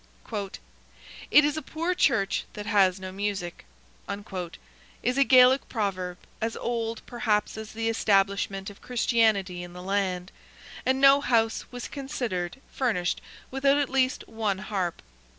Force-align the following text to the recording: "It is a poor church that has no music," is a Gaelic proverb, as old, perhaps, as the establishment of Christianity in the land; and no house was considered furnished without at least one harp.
"It 1.29 1.45
is 1.45 1.57
a 1.57 1.61
poor 1.61 1.93
church 1.93 2.45
that 2.53 2.65
has 2.65 2.99
no 2.99 3.11
music," 3.11 3.65
is 5.03 5.15
a 5.15 5.23
Gaelic 5.23 5.69
proverb, 5.69 6.17
as 6.41 6.57
old, 6.57 7.05
perhaps, 7.05 7.55
as 7.55 7.73
the 7.73 7.87
establishment 7.87 8.71
of 8.71 8.81
Christianity 8.81 9.61
in 9.61 9.73
the 9.73 9.83
land; 9.83 10.31
and 10.87 10.99
no 10.99 11.21
house 11.21 11.65
was 11.71 11.87
considered 11.87 12.59
furnished 12.71 13.21
without 13.51 13.77
at 13.77 13.89
least 13.91 14.27
one 14.27 14.57
harp. 14.57 15.03